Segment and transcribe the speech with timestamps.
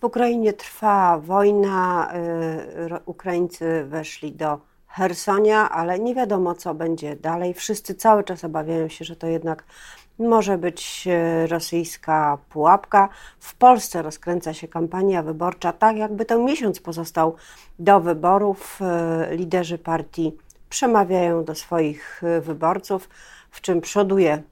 [0.00, 2.12] W Ukrainie trwa wojna,
[2.96, 7.54] y, Ukraińcy weszli do Hersonia, ale nie wiadomo, co będzie dalej.
[7.54, 9.64] Wszyscy cały czas obawiają się, że to jednak
[10.18, 11.08] może być
[11.42, 13.08] y, rosyjska pułapka.
[13.38, 17.36] W Polsce rozkręca się kampania wyborcza, tak jakby ten miesiąc pozostał
[17.78, 18.80] do wyborów.
[19.32, 20.36] Y, liderzy partii
[20.68, 23.08] przemawiają do swoich wyborców,
[23.50, 24.42] w czym przoduje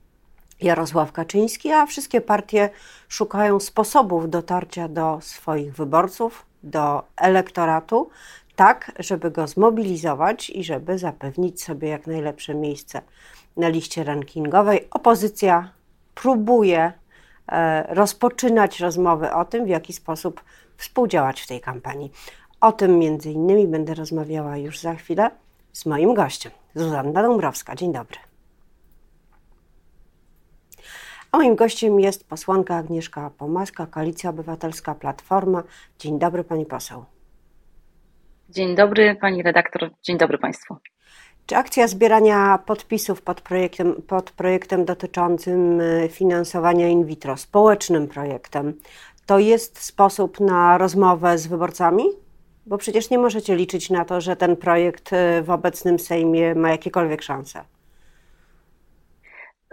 [0.61, 2.70] Jarosław Kaczyński, a wszystkie partie
[3.09, 8.11] szukają sposobów dotarcia do swoich wyborców, do elektoratu,
[8.57, 13.00] tak, żeby go zmobilizować i żeby zapewnić sobie jak najlepsze miejsce
[13.57, 14.89] na liście rankingowej.
[14.90, 15.71] Opozycja
[16.14, 16.93] próbuje
[17.49, 20.44] e, rozpoczynać rozmowy o tym, w jaki sposób
[20.77, 22.13] współdziałać w tej kampanii.
[22.61, 25.30] O tym między innymi będę rozmawiała już za chwilę
[25.72, 27.75] z moim gościem, Zuzanna Dąbrowska.
[27.75, 28.25] Dzień dobry.
[31.32, 35.62] A moim gościem jest posłanka Agnieszka Pomaska, Koalicja Obywatelska Platforma.
[35.98, 37.05] Dzień dobry pani poseł.
[38.50, 40.77] Dzień dobry pani redaktor, dzień dobry państwu.
[41.47, 48.74] Czy akcja zbierania podpisów pod projektem, pod projektem dotyczącym y, finansowania in vitro, społecznym projektem,
[49.27, 52.04] to jest sposób na rozmowę z wyborcami?
[52.66, 56.70] Bo przecież nie możecie liczyć na to, że ten projekt y, w obecnym Sejmie ma
[56.70, 57.64] jakiekolwiek szanse.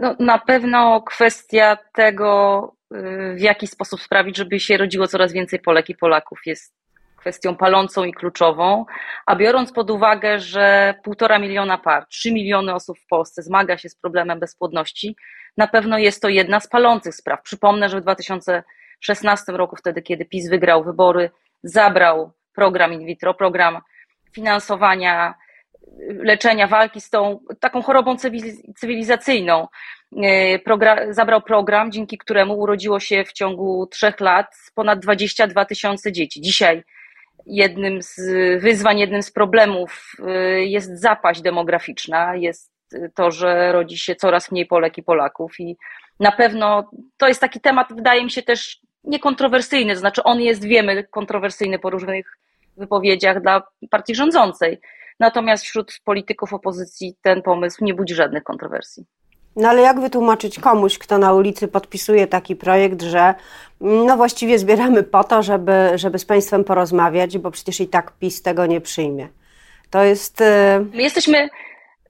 [0.04, 5.60] No, na pewno kwestia tego, y, w jaki sposób sprawić, żeby się rodziło coraz więcej
[5.60, 6.74] Polek i Polaków, jest
[7.18, 8.86] kwestią palącą i kluczową.
[9.26, 13.90] A biorąc pod uwagę, że półtora miliona par, trzy miliony osób w Polsce zmaga się
[13.90, 15.16] z problemem bezpłodności,
[15.58, 17.42] na pewno jest to jedna z palących spraw.
[17.42, 21.32] Przypomnę, że w 2016 roku, wtedy kiedy PiS wygrał wybory,
[21.64, 23.82] zabrał program in vitro, program
[24.32, 25.34] finansowania
[26.00, 28.16] leczenia, walki z tą taką chorobą
[28.76, 29.68] cywilizacyjną.
[30.24, 36.12] E, program, zabrał program, dzięki któremu urodziło się w ciągu trzech lat ponad 22 tysiące
[36.12, 36.42] dzieci.
[36.42, 36.84] Dzisiaj
[37.46, 38.22] jednym z
[38.62, 40.32] wyzwań, jednym z problemów e,
[40.66, 42.74] jest zapaść demograficzna, jest
[43.16, 45.78] to, że rodzi się coraz mniej Polek i Polaków i
[46.20, 50.64] na pewno to jest taki temat, wydaje mi się też niekontrowersyjny, to znaczy on jest,
[50.66, 52.38] wiemy, kontrowersyjny po różnych
[52.78, 54.80] wypowiedziach dla partii rządzącej.
[55.20, 59.06] Natomiast wśród polityków opozycji ten pomysł nie budzi żadnych kontrowersji.
[59.56, 63.34] No ale jak wytłumaczyć komuś, kto na ulicy podpisuje taki projekt, że
[63.82, 68.42] no właściwie zbieramy po to, żeby, żeby z państwem porozmawiać, bo przecież i tak PiS
[68.42, 69.30] tego nie przyjmie.
[69.90, 70.42] To jest.
[70.42, 70.46] Y,
[70.94, 71.50] My jesteśmy.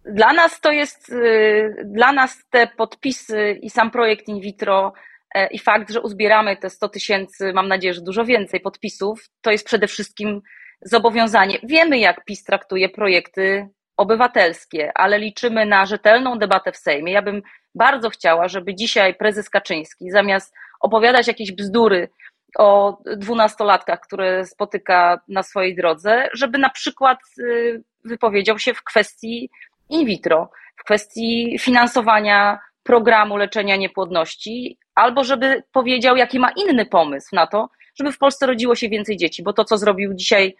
[0.05, 4.93] Dla nas to jest, y, dla nas te podpisy i sam projekt in vitro
[5.35, 9.51] e, i fakt, że uzbieramy te 100 tysięcy, mam nadzieję, że dużo więcej podpisów, to
[9.51, 10.41] jest przede wszystkim
[10.85, 11.59] zobowiązanie.
[11.63, 17.13] Wiemy, jak PiS traktuje projekty obywatelskie, ale liczymy na rzetelną debatę w Sejmie.
[17.13, 17.41] Ja bym
[17.75, 22.09] bardzo chciała, żeby dzisiaj prezes Kaczyński zamiast opowiadać jakieś bzdury
[22.57, 29.49] o dwunastolatkach, które spotyka na swojej drodze, żeby na przykład y, wypowiedział się w kwestii
[29.89, 37.35] in vitro, w kwestii finansowania programu leczenia niepłodności, albo żeby powiedział, jaki ma inny pomysł
[37.35, 40.55] na to, żeby w Polsce rodziło się więcej dzieci, bo to, co zrobił dzisiaj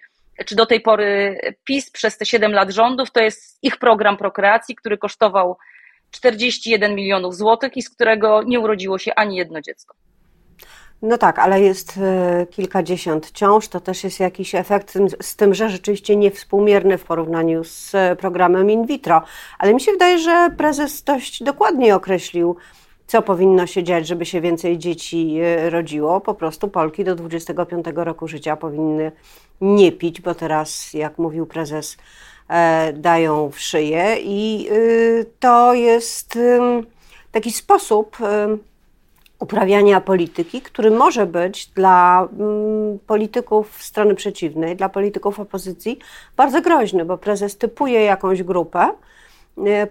[0.45, 4.75] czy do tej pory PiS przez te 7 lat rządów, to jest ich program prokreacji,
[4.75, 5.57] który kosztował
[6.11, 9.95] 41 milionów złotych i z którego nie urodziło się ani jedno dziecko.
[11.01, 15.69] No tak, ale jest e, kilkadziesiąt ciąż, to też jest jakiś efekt z tym, że
[15.69, 19.21] rzeczywiście niewspółmierny w porównaniu z programem in vitro.
[19.59, 22.57] Ale mi się wydaje, że prezes dość dokładnie określił,
[23.07, 26.21] co powinno się dziać, żeby się więcej dzieci e, rodziło.
[26.21, 29.11] Po prostu Polki do 25 roku życia powinny
[29.61, 31.97] nie pić, bo teraz, jak mówił prezes,
[32.49, 36.39] e, dają w szyję i y, to jest
[37.31, 38.17] taki sposób
[39.39, 42.27] uprawiania polityki, który może być dla
[43.07, 45.99] polityków strony przeciwnej, dla polityków opozycji
[46.37, 48.89] bardzo groźny, bo prezes typuje jakąś grupę,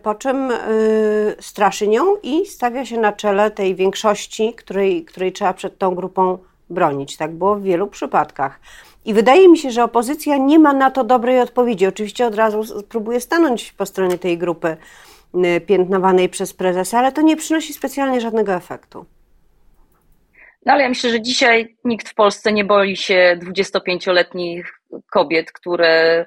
[0.02, 5.54] po czym y, straszy nią i stawia się na czele tej większości, której, której trzeba
[5.54, 6.38] przed tą grupą
[6.70, 7.16] bronić.
[7.16, 8.60] Tak było w wielu przypadkach.
[9.04, 11.86] I wydaje mi się, że opozycja nie ma na to dobrej odpowiedzi.
[11.86, 14.76] Oczywiście od razu próbuje stanąć po stronie tej grupy
[15.34, 19.04] y, piętnowanej przez prezesa, ale to nie przynosi specjalnie żadnego efektu.
[20.66, 24.80] No ale ja myślę, że dzisiaj nikt w Polsce nie boi się 25-letnich
[25.10, 26.26] kobiet, które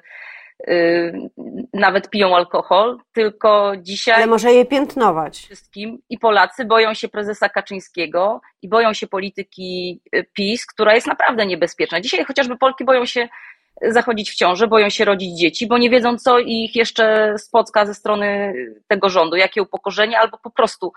[1.72, 4.14] nawet piją alkohol, tylko dzisiaj.
[4.14, 5.38] Ale może je piętnować.
[5.38, 11.06] Wszystkim i Polacy boją się prezesa Kaczyńskiego i boją się polityki y, PiS, która jest
[11.06, 12.00] naprawdę niebezpieczna.
[12.00, 13.28] Dzisiaj chociażby Polki boją się
[13.82, 17.94] zachodzić w ciążę, boją się rodzić dzieci, bo nie wiedzą, co ich jeszcze spotka ze
[17.94, 18.54] strony
[18.88, 20.92] tego rządu, jakie upokorzenie, albo po prostu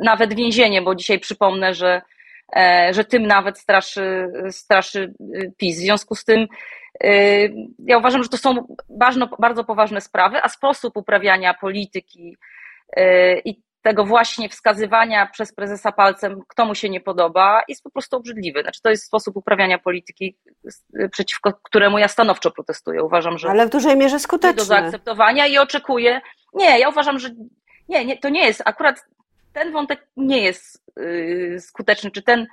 [0.00, 2.02] nawet więzienie, bo dzisiaj przypomnę, że
[2.90, 5.14] że tym nawet straszy, straszy
[5.56, 5.76] PiS.
[5.76, 6.46] W związku z tym
[7.86, 12.36] ja uważam, że to są ważno, bardzo poważne sprawy, a sposób uprawiania polityki
[13.44, 18.16] i tego właśnie wskazywania przez prezesa palcem, kto mu się nie podoba, jest po prostu
[18.16, 18.62] obrzydliwy.
[18.62, 20.36] Znaczy, to jest sposób uprawiania polityki,
[21.12, 23.02] przeciwko któremu ja stanowczo protestuję.
[23.02, 23.48] Uważam, że.
[23.48, 24.56] Ale w dużej mierze skuteczny.
[24.56, 26.20] Do zaakceptowania i oczekuję.
[26.54, 27.30] Nie, ja uważam, że
[27.88, 28.62] nie, nie, to nie jest.
[28.64, 29.06] Akurat
[29.52, 30.87] ten wątek nie jest
[31.58, 32.46] skuteczny, czy ten,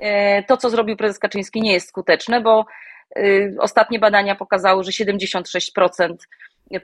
[0.00, 0.08] yy,
[0.48, 2.66] to, co zrobił prezes Kaczyński, nie jest skuteczne, bo
[3.16, 6.14] yy, ostatnie badania pokazały, że 76%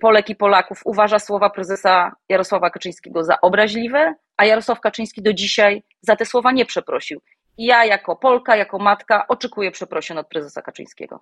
[0.01, 5.83] Polek i Polaków uważa słowa prezesa Jarosława Kaczyńskiego za obraźliwe, a Jarosław Kaczyński do dzisiaj
[6.01, 7.21] za te słowa nie przeprosił.
[7.59, 11.21] Ja jako Polka, jako matka oczekuję przeprosin od prezesa Kaczyńskiego.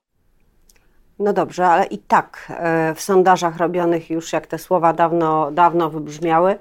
[1.19, 5.91] No dobrze, ale i tak e, w sondażach robionych już jak te słowa dawno, dawno
[5.91, 6.59] wybrzmiały,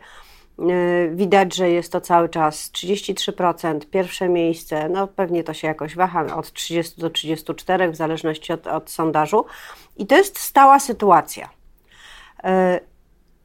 [1.11, 6.35] widać, że jest to cały czas 33%, pierwsze miejsce, no pewnie to się jakoś waha
[6.35, 9.45] od 30 do 34 w zależności od, od sondażu
[9.97, 11.50] i to jest stała sytuacja.
[12.44, 12.79] E,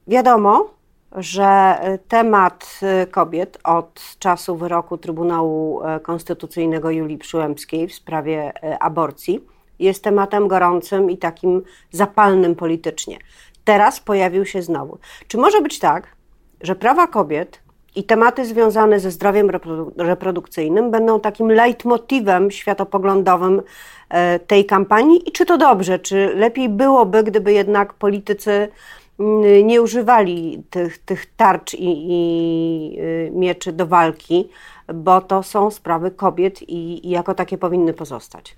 [0.06, 0.70] wiadomo,
[1.16, 1.78] że
[2.08, 9.40] temat kobiet od czasu wyroku Trybunału Konstytucyjnego Julii Przyłębskiej w sprawie aborcji
[9.78, 13.18] jest tematem gorącym i takim zapalnym politycznie.
[13.64, 14.98] Teraz pojawił się znowu.
[15.28, 16.17] Czy może być tak,
[16.60, 17.60] że prawa kobiet
[17.96, 19.50] i tematy związane ze zdrowiem
[19.96, 23.62] reprodukcyjnym będą takim leitmotivem światopoglądowym
[24.08, 25.28] e, tej kampanii?
[25.28, 25.98] I czy to dobrze?
[25.98, 28.68] Czy lepiej byłoby, gdyby jednak politycy
[29.20, 34.48] mm, nie używali tych, tych tarcz i, i y, mieczy do walki,
[34.94, 38.56] bo to są sprawy kobiet i, i jako takie powinny pozostać?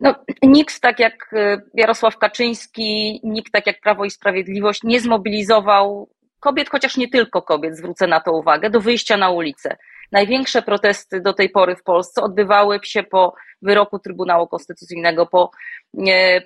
[0.00, 6.08] No, nikt tak jak y, Jarosław Kaczyński, nikt tak jak Prawo i Sprawiedliwość nie zmobilizował
[6.40, 9.76] kobiet, chociaż nie tylko kobiet, zwrócę na to uwagę, do wyjścia na ulicę.
[10.12, 15.50] Największe protesty do tej pory w Polsce odbywały się po wyroku Trybunału Konstytucyjnego, po,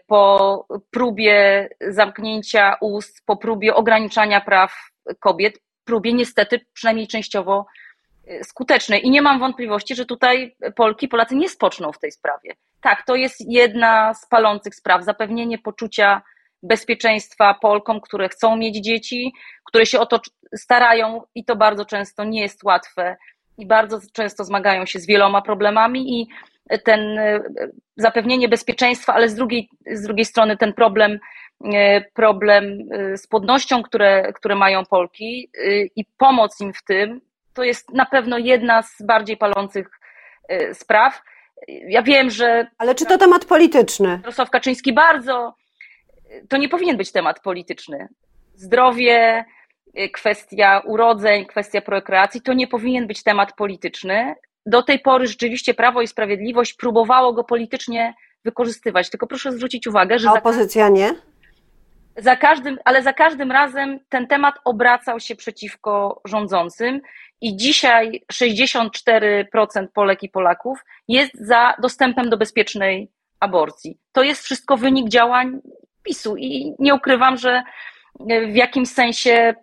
[0.06, 4.74] po próbie zamknięcia ust, po próbie ograniczania praw
[5.20, 7.66] kobiet, próbie niestety przynajmniej częściowo
[8.30, 9.06] y, skutecznej.
[9.06, 12.54] I nie mam wątpliwości, że tutaj Polki, Polacy nie spoczną w tej sprawie.
[12.80, 15.04] Tak, to jest jedna z palących spraw.
[15.04, 16.22] Zapewnienie poczucia
[16.62, 19.32] bezpieczeństwa Polkom, które chcą mieć dzieci,
[19.64, 20.20] które się o to
[20.54, 23.16] starają i to bardzo często nie jest łatwe
[23.58, 26.28] i bardzo często zmagają się z wieloma problemami i
[26.84, 27.40] ten e,
[27.96, 31.18] zapewnienie bezpieczeństwa, ale z drugiej, z drugiej strony ten problem,
[31.74, 35.50] e, problem e, z płodnością, które, które mają Polki
[35.96, 37.20] i pomoc im w tym,
[37.54, 39.88] to jest na pewno jedna z bardziej palących
[40.72, 41.22] spraw
[41.68, 42.66] ja wiem, że.
[42.78, 44.08] Ale czy to temat polityczny?
[44.08, 45.54] Jarosław Kaczyński bardzo.
[46.48, 48.08] To nie powinien być temat polityczny.
[48.54, 49.44] Zdrowie,
[50.12, 54.34] kwestia urodzeń, kwestia prokreacji to nie powinien być temat polityczny.
[54.66, 58.14] Do tej pory rzeczywiście Prawo i Sprawiedliwość próbowało go politycznie
[58.44, 59.10] wykorzystywać.
[59.10, 60.28] Tylko proszę zwrócić uwagę, że.
[60.28, 61.14] A opozycja nie?
[62.16, 67.00] Za każdym, ale za każdym razem ten temat obracał się przeciwko rządzącym
[67.40, 73.98] i dzisiaj 64% Polek i Polaków jest za dostępem do bezpiecznej aborcji.
[74.12, 75.60] To jest wszystko wynik działań
[76.02, 77.62] PiSu i nie ukrywam, że
[78.52, 79.54] w jakimś sensie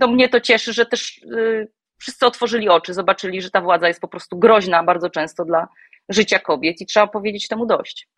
[0.00, 4.00] to mnie to cieszy, że też y, wszyscy otworzyli oczy, zobaczyli, że ta władza jest
[4.00, 5.68] po prostu groźna bardzo często dla
[6.08, 8.08] życia kobiet i trzeba powiedzieć temu dość.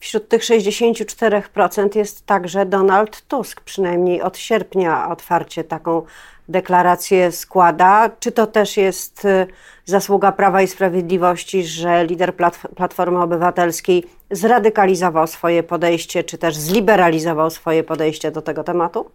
[0.00, 6.02] Wśród tych 64% jest także Donald Tusk, przynajmniej od sierpnia otwarcie taką
[6.48, 8.10] deklarację składa.
[8.20, 9.46] Czy to też jest y,
[9.84, 12.32] zasługa Prawa i Sprawiedliwości, że lider
[12.76, 19.10] Platformy Obywatelskiej zradykalizował swoje podejście, czy też zliberalizował swoje podejście do tego tematu?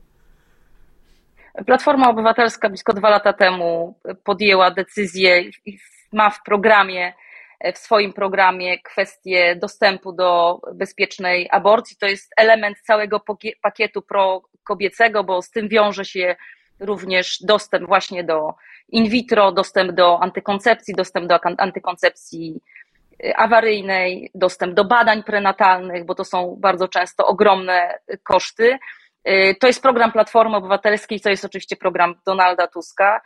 [1.66, 5.80] Platforma Obywatelska blisko dwa lata temu podjęła decyzję i
[6.14, 7.14] ma w programie
[7.74, 11.98] w swoim programie kwestię dostępu do bezpiecznej aborcji.
[11.98, 13.22] To jest element całego
[13.62, 16.36] pakietu prokobiecego, bo z tym wiąże się
[16.80, 18.54] również dostęp właśnie do
[18.90, 22.62] in vitro, dostęp do antykoncepcji, dostęp do antykoncepcji
[23.26, 28.78] y, awaryjnej, dostęp do badań prenatalnych, bo to są bardzo często ogromne koszty.
[29.30, 33.22] Y, to jest program Platformy Obywatelskiej, to jest oczywiście program Donalda Tuska.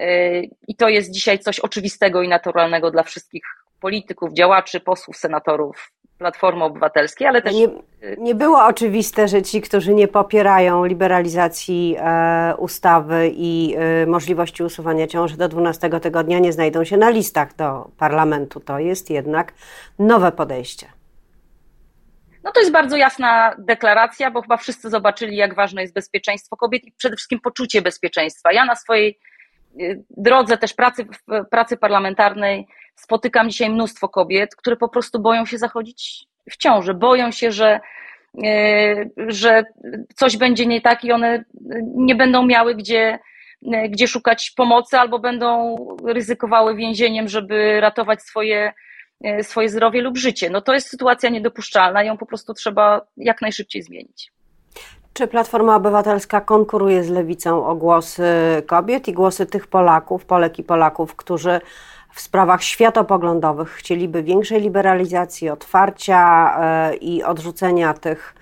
[0.00, 3.42] Y, I to jest dzisiaj coś oczywistego i naturalnego dla wszystkich
[3.80, 7.54] polityków, działaczy, posłów, senatorów Platformy Obywatelskiej, ale też.
[7.54, 7.68] Nie,
[8.18, 15.06] nie było oczywiste, że ci, którzy nie popierają liberalizacji e, ustawy i e, możliwości usuwania
[15.06, 18.60] ciąży do 12 tygodnia, nie znajdą się na listach do parlamentu.
[18.60, 19.52] To jest jednak
[19.98, 20.86] nowe podejście.
[22.44, 26.84] No to jest bardzo jasna deklaracja, bo chyba wszyscy zobaczyli, jak ważne jest bezpieczeństwo kobiet
[26.84, 28.52] i przede wszystkim poczucie bezpieczeństwa.
[28.52, 29.18] Ja na swojej
[29.80, 31.06] e, drodze też pracy,
[31.50, 32.66] pracy parlamentarnej
[33.00, 37.80] spotykam dzisiaj mnóstwo kobiet, które po prostu boją się zachodzić w ciąży, boją się, że,
[38.44, 39.64] e, że
[40.16, 41.44] coś będzie nie tak i one
[41.96, 43.18] nie będą miały gdzie,
[43.88, 48.72] gdzie szukać pomocy albo będą ryzykowały więzieniem, żeby ratować swoje,
[49.42, 50.50] swoje zdrowie lub życie.
[50.50, 54.32] No to jest sytuacja niedopuszczalna, ją po prostu trzeba jak najszybciej zmienić.
[55.12, 58.24] Czy Platforma Obywatelska konkuruje z lewicą o głosy
[58.66, 61.60] kobiet i głosy tych Polaków, Polek i Polaków, którzy
[62.12, 68.34] w sprawach światopoglądowych chcieliby większej liberalizacji, otwarcia e, i odrzucenia tych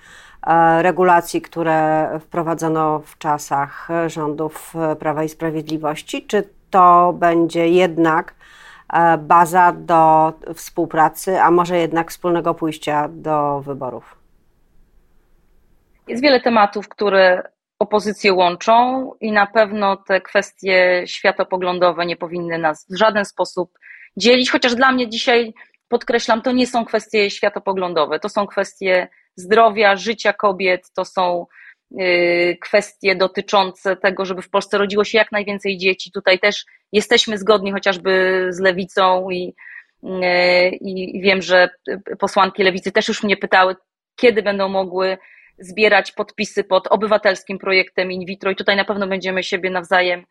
[0.47, 6.25] e, regulacji, które wprowadzono w czasach rządów Prawa i Sprawiedliwości?
[6.27, 8.35] Czy to będzie jednak
[8.93, 14.15] e, baza do współpracy, a może jednak wspólnego pójścia do wyborów?
[16.07, 17.43] Jest wiele tematów, które
[17.79, 23.79] opozycje łączą i na pewno te kwestie światopoglądowe nie powinny nas w żaden sposób
[24.17, 25.53] dzielić, chociaż dla mnie dzisiaj,
[25.87, 31.45] podkreślam, to nie są kwestie światopoglądowe, to są kwestie zdrowia, życia kobiet, to są
[32.01, 36.11] y, kwestie dotyczące tego, żeby w Polsce rodziło się jak najwięcej dzieci.
[36.11, 39.55] Tutaj też jesteśmy zgodni chociażby z lewicą i,
[40.03, 41.69] y, i wiem, że
[42.19, 43.75] posłanki lewicy też już mnie pytały,
[44.15, 45.17] kiedy będą mogły
[45.59, 50.25] zbierać podpisy pod obywatelskim projektem in vitro i tutaj na pewno będziemy siebie nawzajem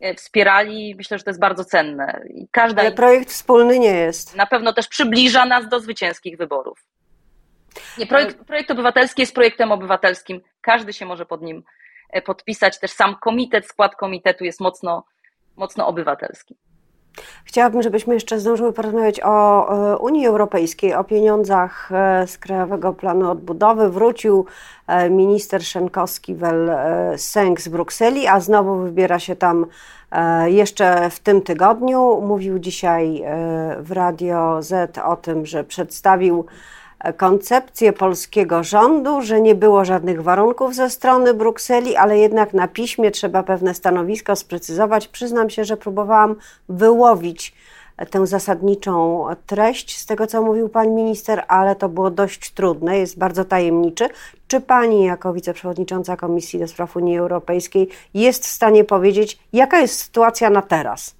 [0.00, 0.94] e, wspierali.
[0.96, 2.22] Myślę, że to jest bardzo cenne.
[2.34, 4.36] I każda Ale projekt wspólny nie jest.
[4.36, 6.84] Na pewno też przybliża nas do zwycięskich wyborów.
[7.98, 10.40] Nie, projekt, projekt obywatelski jest projektem obywatelskim.
[10.60, 11.62] Każdy się może pod nim
[12.10, 12.80] e, podpisać.
[12.80, 15.04] Też sam komitet, skład komitetu jest mocno,
[15.56, 16.56] mocno obywatelski.
[17.44, 19.66] Chciałabym, żebyśmy jeszcze zdążyły porozmawiać o
[20.00, 23.90] Unii Europejskiej, o pieniądzach e, z Krajowego Planu Odbudowy.
[23.90, 24.46] Wrócił
[24.86, 29.66] e, minister Szenkowski-Wel-Sęk e, z Brukseli, a znowu wybiera się tam
[30.46, 32.20] jeszcze w tym tygodniu.
[32.20, 33.24] Mówił dzisiaj
[33.78, 36.46] w Radio Z o tym, że przedstawił
[37.16, 43.10] koncepcję polskiego rządu, że nie było żadnych warunków ze strony Brukseli, ale jednak na piśmie
[43.10, 45.08] trzeba pewne stanowisko sprecyzować.
[45.08, 46.36] Przyznam się, że próbowałam
[46.68, 47.54] wyłowić
[48.10, 53.18] tę zasadniczą treść z tego, co mówił pan minister, ale to było dość trudne, jest
[53.18, 54.08] bardzo tajemniczy.
[54.48, 60.00] Czy pani, jako wiceprzewodnicząca Komisji do Spraw Unii Europejskiej, jest w stanie powiedzieć, jaka jest
[60.00, 61.14] sytuacja na teraz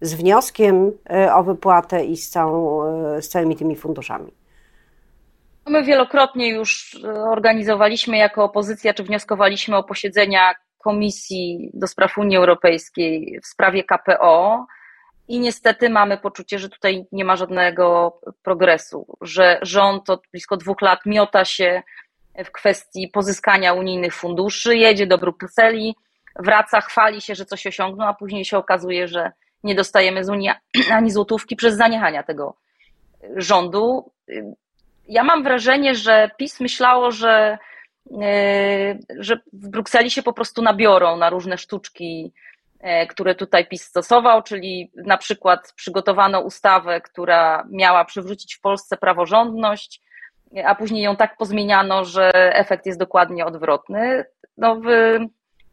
[0.00, 4.45] z wnioskiem e, o wypłatę i z, całą, e, z całymi tymi funduszami?
[5.68, 12.36] My wielokrotnie już e, organizowaliśmy jako opozycja, czy wnioskowaliśmy o posiedzenia Komisji do Spraw Unii
[12.36, 14.66] Europejskiej w sprawie KPO
[15.28, 20.80] i niestety mamy poczucie, że tutaj nie ma żadnego progresu, że rząd od blisko dwóch
[20.80, 21.82] lat miota się
[22.44, 25.96] w kwestii pozyskania unijnych funduszy, jedzie do Brukseli,
[26.38, 29.32] wraca, chwali się, że coś osiągnął, a później się okazuje, że
[29.64, 30.50] nie dostajemy z Unii
[30.90, 32.56] ani złotówki przez zaniechania tego
[33.36, 34.12] rządu
[35.08, 37.58] ja mam wrażenie, że PiS myślało, że,
[38.22, 42.32] e, że w Brukseli się po prostu nabiorą na różne sztuczki,
[42.80, 48.96] e, które tutaj PiS stosował, czyli na przykład przygotowano ustawę, która miała przywrócić w Polsce
[48.96, 50.00] praworządność,
[50.64, 54.24] a później ją tak pozmieniano, że efekt jest dokładnie odwrotny.
[54.56, 54.88] No, w,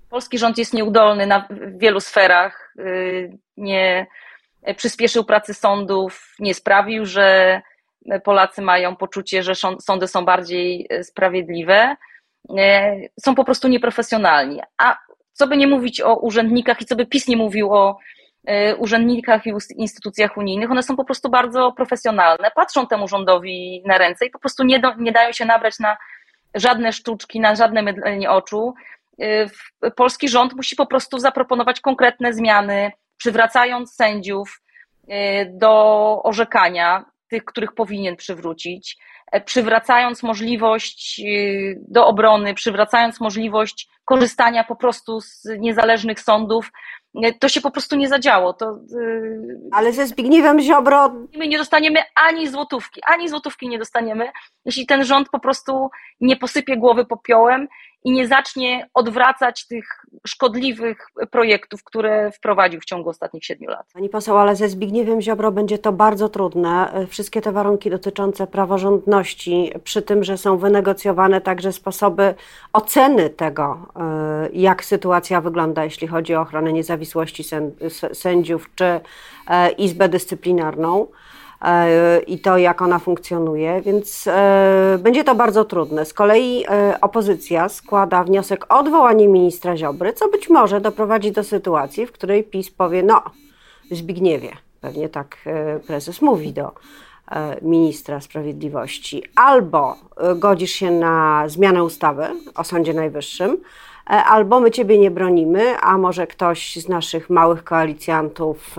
[0.09, 4.07] polski rząd jest nieudolny na, w wielu sferach, y, nie
[4.77, 7.61] przyspieszył pracy sądów, nie sprawił, że
[8.23, 11.95] Polacy mają poczucie, że sądy są bardziej e, sprawiedliwe,
[12.57, 14.61] e, są po prostu nieprofesjonalni.
[14.77, 14.97] A
[15.33, 17.97] co by nie mówić o urzędnikach i co by PiS nie mówił o
[18.47, 23.97] e, urzędnikach i instytucjach unijnych, one są po prostu bardzo profesjonalne, patrzą temu rządowi na
[23.97, 25.97] ręce i po prostu nie, do, nie dają się nabrać na
[26.55, 28.73] żadne sztuczki, na żadne mydlenie oczu.
[29.95, 34.61] Polski rząd musi po prostu zaproponować konkretne zmiany, przywracając sędziów
[35.47, 38.97] do orzekania, tych, których powinien przywrócić,
[39.31, 46.71] e, przywracając możliwość y, do obrony, przywracając możliwość korzystania po prostu z niezależnych sądów,
[47.39, 48.53] to się po prostu nie zadziało.
[48.53, 51.13] To, y, Ale ze Zbigniewem Ziobro.
[51.35, 54.31] My nie dostaniemy ani złotówki, ani złotówki nie dostaniemy,
[54.65, 55.89] jeśli ten rząd po prostu
[56.21, 57.67] nie posypie głowy popiołem
[58.03, 59.85] i nie zacznie odwracać tych
[60.27, 60.97] szkodliwych
[61.31, 63.85] projektów, które wprowadził w ciągu ostatnich siedmiu lat.
[63.93, 66.93] Pani poseł, ale ze Zbigniewem Ziobro będzie to bardzo trudne.
[67.09, 72.35] Wszystkie te warunki dotyczące praworządności, przy tym, że są wynegocjowane także sposoby
[72.73, 77.02] oceny tego, e, jak sytuacja wygląda, jeśli chodzi o ochronę niezawisłości
[78.13, 78.85] sędziów czy
[79.47, 81.07] e, Izbę Dyscyplinarną.
[81.61, 86.05] E, i to, jak ona funkcjonuje, więc e, będzie to bardzo trudne.
[86.05, 86.65] Z kolei
[87.01, 92.43] opozycja składa wniosek o odwołanie ministra Ziobry, co być może doprowadzi do sytuacji, w której
[92.43, 93.21] PiS powie: No,
[93.91, 95.37] Zbigniewie, pewnie tak
[95.87, 96.71] prezes mówi do
[97.61, 99.23] ministra sprawiedliwości.
[99.35, 99.95] Albo
[100.35, 103.57] godzisz się na zmianę ustawy o Sądzie Najwyższym,
[104.05, 108.75] albo my ciebie nie bronimy, a może ktoś z naszych małych koalicjantów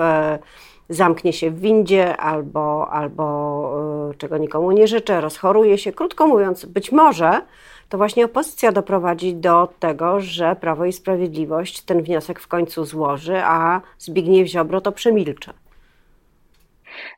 [0.88, 5.92] zamknie się w windzie albo, albo y, czego nikomu nie życzę, rozchoruje się.
[5.92, 7.40] Krótko mówiąc, być może
[7.88, 13.36] to właśnie opozycja doprowadzi do tego, że Prawo i Sprawiedliwość ten wniosek w końcu złoży,
[13.44, 15.52] a Zbigniew Ziobro to przemilczy.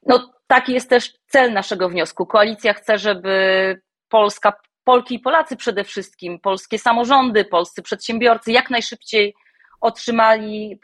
[0.06, 2.26] No taki jest też cel naszego wniosku.
[2.26, 4.52] Koalicja chce, żeby Polska,
[4.86, 9.34] Polki i Polacy przede wszystkim, polskie samorządy, polscy przedsiębiorcy jak najszybciej
[9.80, 10.78] otrzymali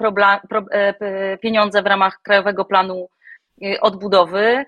[0.71, 3.09] e, pieniądze w ramach Krajowego Planu
[3.65, 4.65] e, Odbudowy.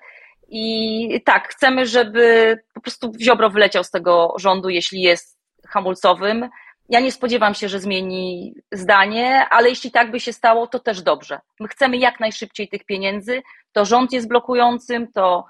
[0.48, 5.38] I tak, chcemy, żeby po prostu Ziobro wyleciał z tego rządu, jeśli jest
[5.68, 6.48] hamulcowym.
[6.88, 11.02] Ja nie spodziewam się, że zmieni zdanie, ale jeśli tak by się stało, to też
[11.02, 11.40] dobrze.
[11.60, 13.42] My chcemy jak najszybciej tych pieniędzy.
[13.72, 15.44] To rząd jest blokującym, to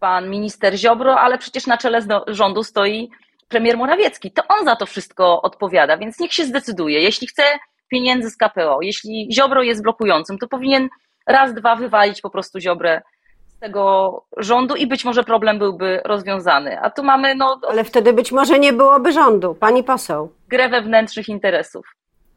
[0.00, 3.10] pan minister Ziobro, ale przecież na czele rządu stoi
[3.48, 4.30] premier Morawiecki.
[4.30, 7.00] To on za to wszystko odpowiada, więc niech się zdecyduje.
[7.00, 7.42] Jeśli chce
[7.88, 8.78] pieniędzy z KPO.
[8.82, 10.88] Jeśli Ziobro jest blokującym, to powinien
[11.26, 13.02] raz, dwa wywalić po prostu Ziobrę
[13.46, 16.80] z tego rządu i być może problem byłby rozwiązany.
[16.80, 17.60] A tu mamy, no...
[17.68, 20.32] Ale wtedy być może nie byłoby rządu, pani poseł.
[20.48, 21.86] Grę wewnętrznych interesów.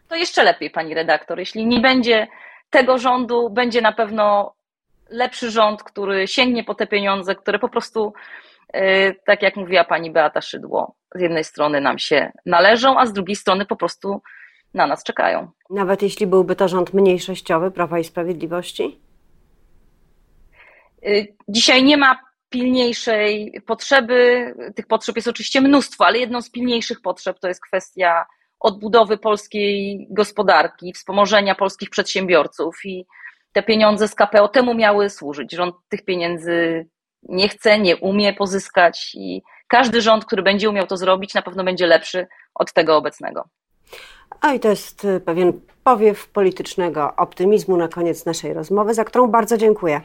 [0.07, 1.39] To jeszcze lepiej, pani redaktor.
[1.39, 2.27] Jeśli nie będzie
[2.69, 4.53] tego rządu, będzie na pewno
[5.09, 8.13] lepszy rząd, który sięgnie po te pieniądze, które po prostu,
[9.25, 13.35] tak jak mówiła pani Beata Szydło, z jednej strony nam się należą, a z drugiej
[13.35, 14.21] strony po prostu
[14.73, 15.51] na nas czekają.
[15.69, 18.99] Nawet jeśli byłby to rząd mniejszościowy Prawa i Sprawiedliwości?
[21.07, 24.53] Y, dzisiaj nie ma pilniejszej potrzeby.
[24.75, 28.25] Tych potrzeb jest oczywiście mnóstwo, ale jedną z pilniejszych potrzeb to jest kwestia
[28.59, 33.05] odbudowy polskiej gospodarki, wspomożenia polskich przedsiębiorców i
[33.53, 35.51] te pieniądze z KPO temu miały służyć.
[35.53, 36.87] Rząd tych pieniędzy
[37.23, 41.63] nie chce, nie umie pozyskać i każdy rząd, który będzie umiał to zrobić, na pewno
[41.63, 43.49] będzie lepszy od tego obecnego.
[44.41, 49.27] A i to jest y, pewien powiew politycznego optymizmu na koniec naszej rozmowy, za którą
[49.27, 50.01] bardzo dziękuję.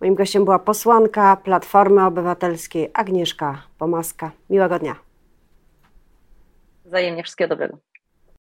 [0.00, 4.30] Moim gościem była posłanka Platformy Obywatelskiej Agnieszka Pomaska.
[4.50, 4.96] Miłego dnia.
[6.84, 7.91] Wzajemnie wszystkiego dobrego.